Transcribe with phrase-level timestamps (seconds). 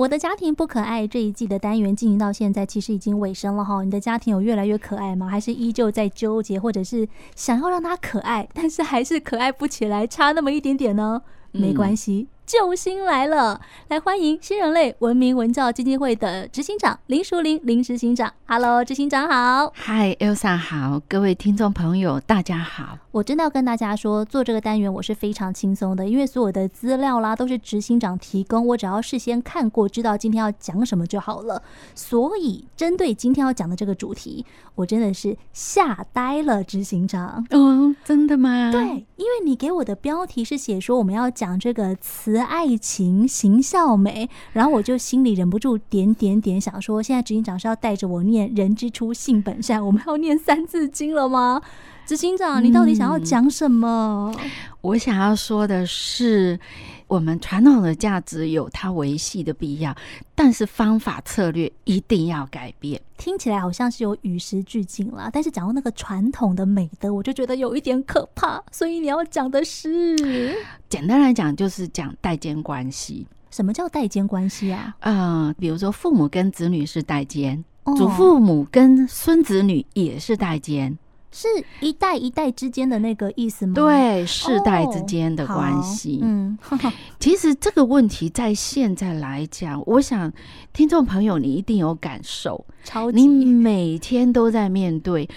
[0.00, 3.84] 我的家庭不可爱这一季的单元进行到现在，其实已经尾声了哈。
[3.84, 5.28] 你的家庭有越来越可爱吗？
[5.28, 11.20] 还是依旧在纠结，或者是想要让它可爱，但是还是可爱不起来，差那么一点点呢？
[11.52, 12.28] 没关系。
[12.30, 18.32] 嗯救星来了，来欢迎新人类文明文教基金会的执行长林淑玲林执行长。
[18.44, 19.72] Hello，执行长好。
[19.86, 22.98] Hi，Elsa 好，各位听众朋友大家好。
[23.12, 31.62] 我真的要跟大家说，做这个单元我是非常轻松的，因为所有的资料啦都是执行长提供，我只要事先看过，知道今天要讲什么就好了。
[31.94, 34.44] 所以针对今天要讲的这个主题，
[34.74, 37.46] 我真的是吓呆了，执行长。
[37.50, 38.70] 哦，真的吗？
[38.72, 38.82] 对，
[39.16, 42.40] 因为你给我的标题是写说我们要讲这个慈。
[42.50, 51.60] 爱情、行孝美，然后我就心里忍不住点点点想说，现在执行长是要带着我念“人之初，性本善”，我们要念《三字经》了吗？
[52.06, 54.30] 执行长，你到底想要讲什么？
[54.38, 54.50] 嗯，
[54.82, 56.60] 我想要说的是，
[57.06, 59.96] 我们传统的价值有它维系的必要，
[60.34, 63.00] 但是方法策略一定要改变。
[63.16, 68.62] 听起来好像是有与时俱进啦，但是讲到那个传统的美德，我就觉得有一点可怕。
[68.70, 70.54] 所以你要讲的是，
[70.90, 73.26] 简单来讲就是讲代间关系。
[73.50, 74.94] 什么叫代间关系啊？
[75.00, 80.98] 嗯、呃，比如说父母跟子女是代间，哦、祖父母跟孙子女也是代间。
[81.32, 81.48] 是
[81.80, 83.74] 一代一代之间的那个意思吗？
[83.74, 86.16] 对，世代之间的关系。
[86.16, 86.58] 哦、嗯，
[87.20, 90.32] 其实这个问题在现在来讲，我想
[90.72, 95.28] 听众朋友你一定有感受，超级你每天都在面对。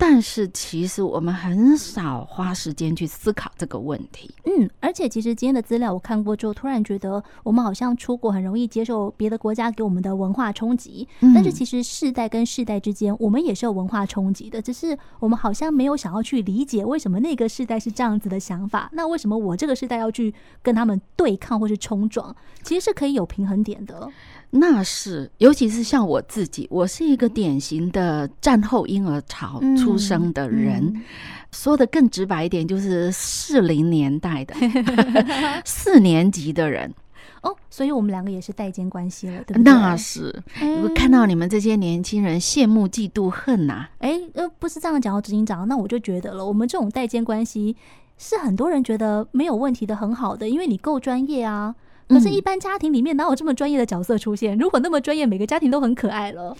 [0.00, 4.34] 但是其实我们很少花时间去思考这个问题。
[4.44, 11.06] 嗯，而且其实今天的资料我看过之后，突然觉得我们好像出国很容易接受别的国家给我们的文化冲击。
[11.34, 18.88] 但是其实世代跟世代之间，我们也是有文化冲击的，只是我们好像没有想要去理解为什么那个世代是这样子的想法。
[18.94, 22.34] 那为什么我这个世代要去跟他们对抗或是冲撞？
[22.62, 24.10] 其实是可以有平衡点的。
[24.52, 30.84] 那是，尤其是像我自己，我是一个典型的战后婴儿潮出生的人。
[30.86, 31.02] 嗯嗯、
[31.52, 34.54] 说的更直白一点，就是四零年代的
[35.64, 36.92] 四年级的人
[37.42, 37.54] 哦。
[37.70, 39.72] 所以我们两个也是代间关系了，对不对？
[39.72, 40.42] 那是，
[40.82, 43.90] 我看到你们这些年轻人羡慕、嫉妒、恨呐、啊。
[44.00, 47.76] 哎，呃，不是这样讲到执行长，那我就觉得了，我们这种代间关系
[48.18, 51.76] 是很多人觉得没有问题的，很好的，因为你够专业啊。
[52.10, 54.58] 可是，一般家庭里面哪有这么专业的角色出现？
[54.58, 56.54] 如果那么专业，每个家庭都很可爱了。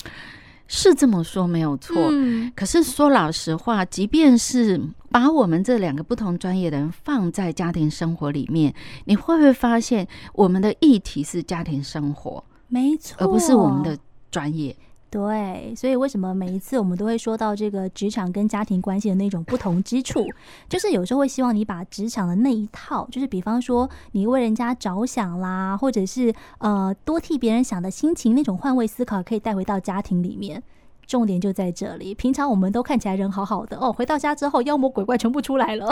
[0.68, 1.96] 是这么说没有错。
[2.10, 2.52] 嗯。
[2.54, 4.80] 可是说老实话，即便是
[5.10, 8.72] 把我们这两个不同专业的人放在家庭生活里面，
[9.06, 12.44] 你会不会发现我们的议题是家庭生活？
[12.68, 13.98] 没错，而不是我们的
[14.30, 14.76] 专业。
[15.10, 20.24] 对，所以为什么每一次我们都会说到这个职场跟家庭关系的那种不同之处，
[20.68, 30.62] 就是有时候会希望你把职场的那一套，就是比方说你为人家着想啦，或者是呃多替别人想的心情，那种换位思考可以带回到家庭里面。
[31.08, 35.90] 重点就在这里，平常我们都看起来人好好的哦，回到家之后妖魔鬼怪全部出来了，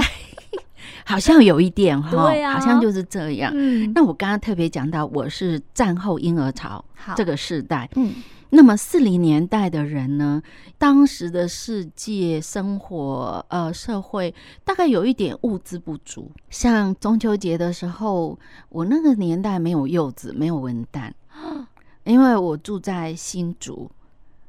[1.04, 3.50] 好像有一点哈，对啊，好像就是这样。
[3.52, 6.84] 嗯，那我刚刚特别讲到，我是战后婴儿潮
[7.16, 8.12] 这个世代，嗯。
[8.50, 10.42] 那么四零年代的人呢，
[10.78, 16.30] 当时的世界生活，呃，社会大概有一点物资不足。
[16.48, 18.38] 像中秋节的时候，
[18.70, 21.12] 我那个年代没有柚子，没有文旦，
[22.04, 23.90] 因为我住在新竹。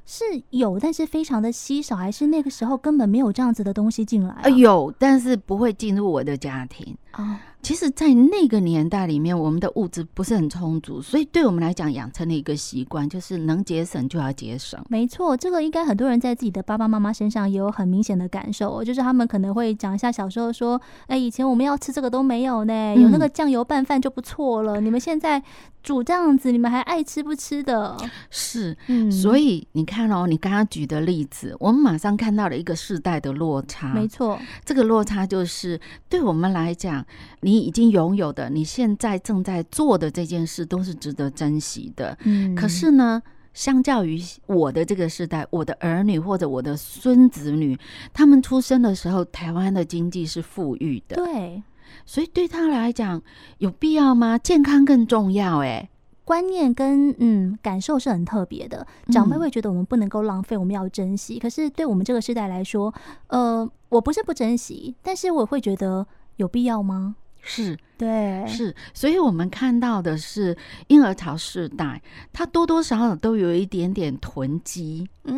[0.06, 4.40] 是有，但是非常的稀少，还是那个时候根本没有这样子的东西进来啊？
[4.44, 7.42] 呃，有，但是不会进入我的家庭啊。
[7.62, 14.82] 其实，在那个年代里面，我们的物质不是很充足，所以对我们来讲，养成了一个习惯，就是能节省就要节省。
[14.88, 24.80] 没错，这个应该很多人在自己的爸爸妈妈身上也有很明显的感受，就是他们可能会讲一下小时候说：“哎，以前我们要吃这个都没有呢，有那个酱油拌饭就不错了。
[24.80, 25.44] 嗯，你们现在
[25.84, 27.98] 煮这样子，你们还爱吃不吃的？”
[28.32, 33.94] 是，嗯，所以你看哦，你刚刚举的例子，我们马上看到了一个世代的落差。
[33.94, 35.78] 没错，这个落差就是
[36.08, 36.99] 对我们来讲。
[37.42, 42.18] 你已经拥有的，你现在正在做的这件事，都是值得珍惜的。
[42.24, 43.22] 嗯，可是呢，
[43.54, 47.78] 相较于我的这个时代，我的儿女或者我的孙子女，
[48.14, 51.16] 他们出生的时候，台湾的经济是富裕的。
[51.16, 51.62] 对，
[52.06, 53.22] 所以对他来讲，
[53.58, 54.38] 有必要吗？
[54.38, 55.60] 健康更重要。
[55.60, 55.90] 哎，
[56.24, 58.86] 观念跟嗯感受是很特别的。
[59.12, 61.40] 长辈会觉得我们不能够浪费，我们要珍惜。
[61.40, 62.94] 可是对我们这个时代来说，
[63.28, 66.06] 呃，我不是不珍惜，但是我会觉得
[66.40, 67.18] 有必要吗？
[67.42, 70.58] 是，对，是，所以我们看到的是
[70.88, 72.02] 婴儿潮世代，
[72.32, 75.06] 他多多少少都有一点点囤积。
[75.26, 75.38] 嗯，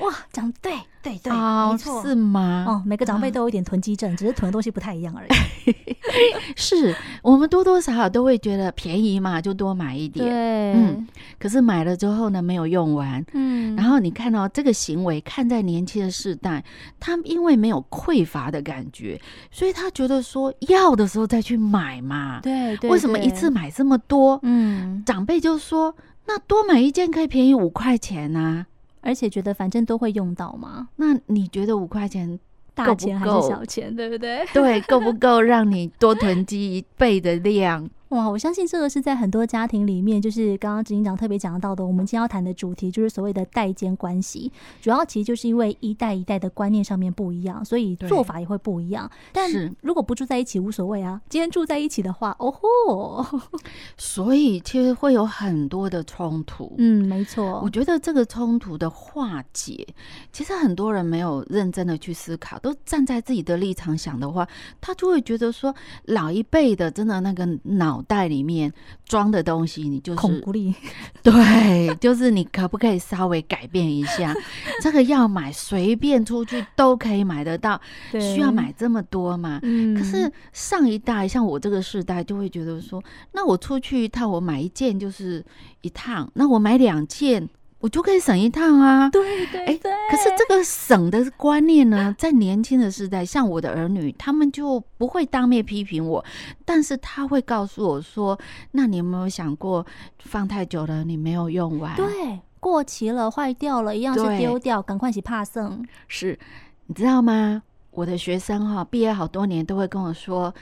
[0.00, 2.66] 哇，讲对对对，哦、没错，是吗？
[2.68, 5.30] 哦，每个长辈都有一点囤积症，嗯、只是囤的东西不太一样而已。
[6.56, 10.26] 是我们多多少少都会觉得便宜嘛，就多买一点。
[10.26, 11.06] 对，嗯，
[11.38, 13.24] 可是买了之后呢，没有用完。
[13.32, 16.62] 嗯，然后你看到这个行为，看在年轻的世代，
[16.98, 19.18] 他因为没有匮乏的感觉，
[19.50, 22.40] 所以他觉得说要的时候再去买嘛。
[22.40, 24.40] 对对，为什么一次买这么多？
[24.42, 25.94] 嗯，长辈就说。
[26.26, 28.64] 那多买一件可以便宜五块钱啊，
[29.00, 30.86] 而且觉得反正都会用到嘛。
[30.94, 32.38] 那你觉得五块钱
[32.76, 32.84] 够不够？
[32.84, 34.46] 大钱还是小钱，对不对？
[34.52, 37.90] 对，够不够让你多囤积一倍的量？
[38.10, 41.86] 哇，我相信这个是在很多家庭里面，就是刚刚执行长特别讲到的。
[41.86, 49.08] 我们今天要谈的主题就是所谓的代间关系，主要其实就是因为一代一代的观念上面不一样，所以做法也会不一样。
[49.32, 53.24] 但是如果不住在一起无所谓啊，今天住在一起的话，哦吼，
[53.96, 56.74] 所以其实会有很多的冲突。
[56.78, 57.60] 嗯，没错。
[57.62, 59.86] 我觉得这个冲突的化解，
[60.32, 64.48] 其实很多人没有认真的去思考，都站在自己的立场想的话，
[64.80, 65.72] 他就会觉得说，
[66.06, 67.99] 老一辈的真的那个脑。
[68.02, 68.72] 袋里面
[69.04, 70.74] 装的东西，你就是恐孤力，
[71.22, 74.34] 对，就是你可不可以稍微改变一下？
[74.82, 77.80] 这个要买，随便出去都可以买得到，
[78.12, 79.60] 需要买这么多吗？
[79.62, 79.94] 嗯。
[79.96, 83.02] 可是上一代像我这个世代，就会觉得说，
[83.32, 85.44] 那我出去一趟，我买一件就是
[85.82, 87.48] 一趟，那我买两件。
[87.80, 89.08] 我就可以省一趟啊！
[89.10, 89.92] 对对对。
[90.10, 96.22] 可是这个省的观念呢，在年轻的时代，像我的儿女，他们就不会当面批评我，
[96.66, 98.38] 但是他会告诉我说
[98.72, 99.84] ：“那你有没有想过，
[100.18, 101.96] 放太久了，你没有用完？
[101.96, 106.38] 对，过期了，坏掉了，一样是丢掉，赶快去怕剩。”是，
[106.86, 107.62] 你知道吗？
[107.92, 110.54] 我的学生哈，毕业好多年都会跟我说：“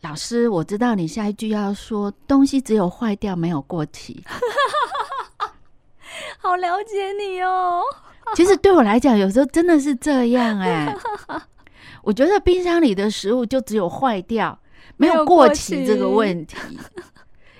[0.00, 4.24] 老师，我知道你下一句要说，东西只有坏掉，没有过期。”
[6.46, 7.82] 好了解你哦。
[8.34, 10.94] 其实对我来讲，有时候真的是这样哎。
[12.02, 14.56] 我觉得冰箱里的食物就只有坏掉，
[14.96, 16.56] 没有过期这个问题。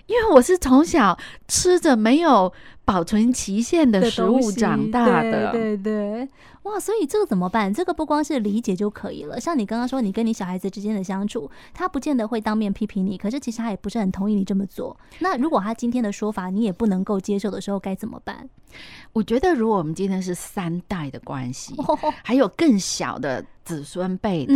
[0.07, 1.19] 因为我是从小
[1.49, 2.53] 吃着没有
[2.87, 5.53] 保存期限的食物长大的。
[5.53, 6.29] 对对对。
[6.63, 7.73] 哇，所以这个怎么办？
[7.73, 9.39] 这个不光是理解就可以了。
[9.39, 14.97] 像你刚刚说，你跟你小孩子之间的相处，他不见得会当面批评你，可是其实他也不是很同意你这么做。
[15.19, 18.49] 那如果他今天的说法你也不能够接受的时候，该怎么办？
[19.13, 21.75] 我觉得，如果我们今天是三代的关系，
[22.25, 24.55] 还有更小的子孙辈的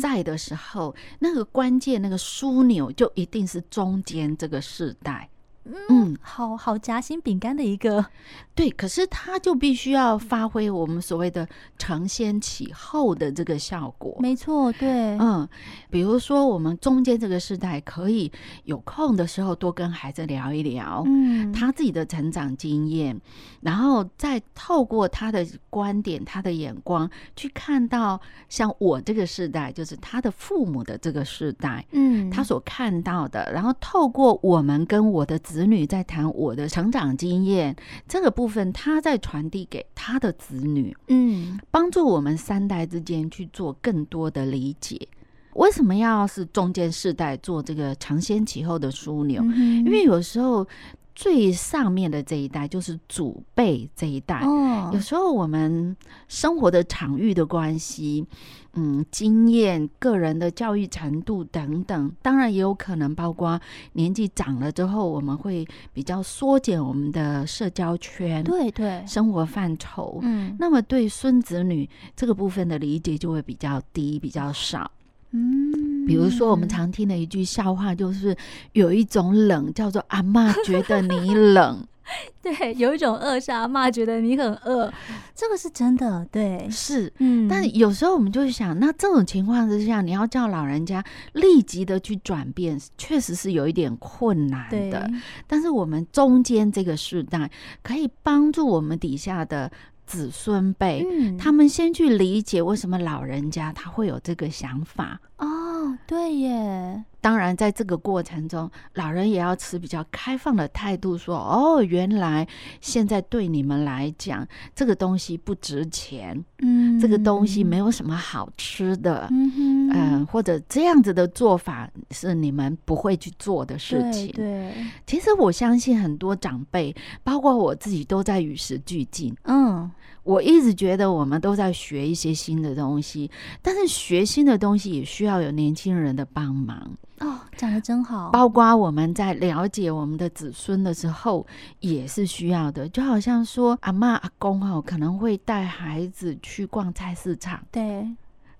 [0.00, 5.28] 在的时候，那个关键那个枢纽就一定是中间这个世代。
[5.64, 8.04] 嗯，好好夹心饼干的一个，
[8.54, 14.16] 对，可是他就必须要发挥我们所谓的承先启后的这个效果。
[14.20, 15.48] 没错，对，嗯，
[15.90, 18.30] 比如说我们中间这个时代，可以
[18.64, 23.18] 有空的时候多跟孩子聊一聊，嗯，他自己的成长经验，
[23.60, 37.76] 然后再透过他的观点、他的眼光去看到，像我这个时代，就是他的父母的这个时代，嗯，他所看到的，然后透过我们跟我的子女在谈我的成长经验，
[38.08, 45.06] 这个部分他在传递给他的子女，嗯，帮助我们三代之间去做更多的理解。
[45.54, 49.42] 为什么要是中间世代做这个承先启后的枢纽？
[49.44, 50.66] 因为有时候。
[51.14, 54.40] 最上面的这一代就是祖辈这一代。
[54.40, 55.96] 哦，有时候我们
[56.28, 58.26] 生活的场域的关系，
[58.72, 63.60] 嗯，经验、个人的教育程度等等，当然也有可能包括
[63.92, 70.18] 年纪长了之后，我们会比较缩减我们的社交圈，对对，生活范畴。
[70.22, 74.90] 嗯，那么对孙子女这个部分的理解就会比较低，比较少。
[75.36, 78.36] 嗯，比如说我们常听的一句笑话，就是
[78.72, 81.84] 有一种冷叫做阿妈觉得你冷，
[82.40, 84.92] 对，有一种饿是阿妈觉得你很饿，
[85.34, 95.10] 这个是真的，对，是，嗯，但有时候我们就会想，那这种情况之下，你要叫老人家立即的去转变，确实是有一点困难的。
[95.48, 97.50] 但是我们中间这个世代
[97.82, 99.72] 可以帮助我们底下的。
[100.06, 107.04] 子孙辈，嗯，他们先去理解为什么老人家他会有这个想法哦，对耶。
[107.24, 112.46] 当然，在这个过程中，老人也要持比较开放的态度，说：“哦，原来
[112.82, 124.74] 现在对你们来讲，这个东西不值钱，嗯，这个东西没有什么好吃的，嗯或者这样子的做法是你们不会去做的事情。”对，对，
[125.06, 129.34] 其实我相信很多长辈，包括我自己，都在与时俱进。
[129.44, 129.90] 嗯。
[130.24, 136.78] 我一直觉得我们都在学一些新的东西，但是学新的东西也需要有年轻人的帮忙
[137.13, 137.13] 哦，
[137.54, 138.30] 讲得真好。
[138.30, 141.46] 包括我们在了解我们的子孙的时候，
[141.80, 142.88] 也是需要的。
[142.88, 148.06] 就好像说，阿妈阿公哦，可能会带孩子去逛菜市场，对，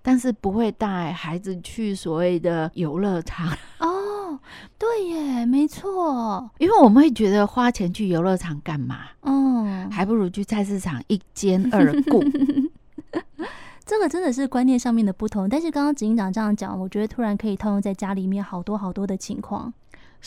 [0.02, 3.56] 但是不会带孩子去所谓的游乐场。
[3.78, 4.38] 哦，
[4.78, 9.00] 对耶，没错，因为我们会觉得花钱去游乐场干嘛？
[9.22, 12.22] 嗯，还不如去菜市场一兼二顾。
[13.86, 19.72] 这个真的是观念上面的不同，但是刚刚执行长这样讲，我觉得突然可以套用在家里面好多好多的情况。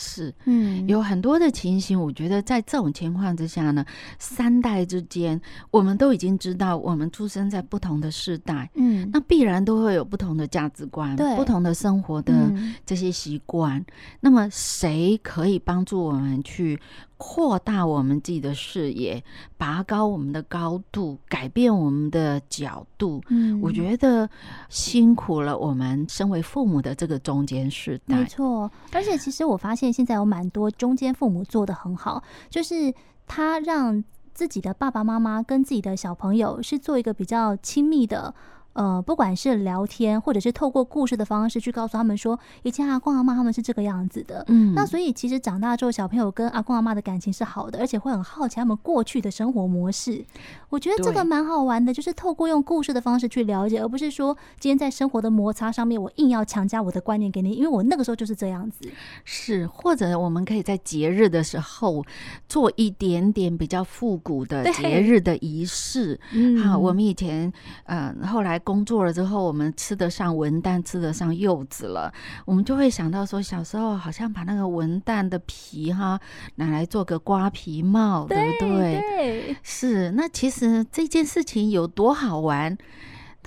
[0.00, 3.84] 是，嗯，有很多的情形，我觉得在这种情况之下呢，
[4.16, 5.40] 三代之间，
[5.72, 12.52] 我们都已经知道，我们出生在不同的世代，嗯，那必然都会有不同的价值观，对，不同的生活的
[12.86, 13.76] 这些习惯。
[13.78, 13.86] 嗯，
[14.20, 16.78] 那么，谁可以帮助我们去
[17.18, 19.22] 扩大我们自己的视野，
[19.56, 23.20] 拔高我们的高度，改变我们的角度？
[23.28, 24.30] 嗯，我觉得
[24.68, 28.16] 辛苦了我们身为父母的这个中间世代。
[28.16, 32.94] 没错，而且其实我发现现在有蛮多中间父母做得很好，就是
[33.26, 38.32] 他让自己的爸爸妈妈跟自己的小朋友是做一个比较亲密的。
[38.78, 44.44] 呃，不管是聊天，或者是透过故事的方式去告诉他们说，以前阿公阿妈他们是这个样子的。
[44.46, 50.24] 嗯，那所以其实长大之后，小朋友跟阿公阿妈的感情是好的，而且会很好奇他们过去的生活模式。
[50.68, 58.88] 我觉得这个蛮好玩的，就是透过用故事的方式去了解，而不是说今天在生活的摩擦上面，我硬要强加我的观念给你，因为我那个时候就是这样子。
[59.24, 62.04] 是，或者我们可以在节日的时候
[62.48, 66.20] 做一点点比较复古的节日的仪式。
[66.32, 67.52] 嗯，好，我们以前，
[67.86, 68.56] 嗯、呃，后来。
[68.68, 72.12] 工作了之后，我们吃得上文旦，吃得上柚子了，
[72.44, 76.20] 我们就会想到说，小时候好像把那个文旦的皮哈
[76.56, 79.00] 拿来做个瓜皮帽，对，对不对？
[79.00, 80.10] 对，是。
[80.10, 82.76] 那其实这件事情有多好玩？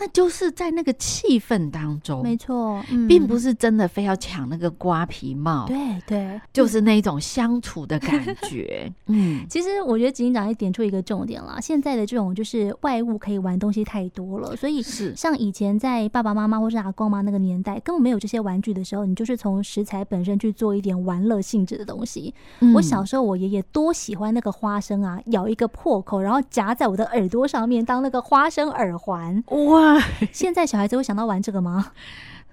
[0.02, 5.78] 那就是在那个气氛当中，没错，嗯，并不是真的非要抢那个瓜皮帽，对
[6.08, 8.92] 对，就是那种相处的感觉。
[9.06, 22.34] 嗯，其实我觉得执行长也点出一个重点了，现在的这种就是外物可以玩东西太多了，所以是像以前在爸爸妈妈或是阿公妈那个年代，根本没有这些玩具的时候，你就是从食材本身去做一点玩乐性质的东西。
[22.62, 29.91] 嗯，我小时候我爷爷多喜欢那个花生啊，咬一个破口，然后夹在我的耳朵上面当那个花生耳环，哇！
[30.32, 31.92] 现在小孩子会想到玩这个吗？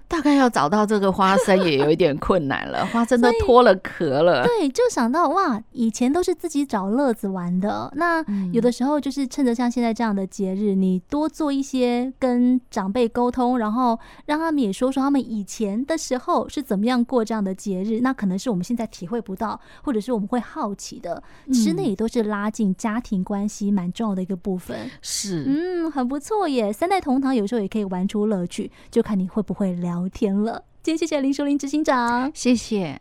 [0.09, 4.43] 大概要找到这个花生也有一点困难了，花生都脱了壳了。
[4.43, 7.93] 对，就想到哇，以前都是自己找乐子玩的。
[7.95, 17.99] 那有的时候就是趁着像现在这样的节日，你多做一些跟长辈沟通，然后让他们也说说他们以前的时候是怎么样过这样的节日。
[17.99, 21.21] 那可能是我们现在体会不到，或者是我们会好奇的。
[21.53, 24.89] 其实那也都是拉近家庭关系蛮重要的一个部分。
[25.03, 26.73] 是，嗯，很不错耶。
[26.73, 29.98] 三代同堂有时候也可以玩出乐趣，就看你会不会聊。
[29.99, 32.97] 聊天了，今天谢谢林淑玲执行长，谢谢。